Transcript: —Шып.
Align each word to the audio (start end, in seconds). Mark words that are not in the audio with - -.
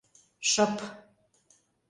—Шып. 0.49 0.73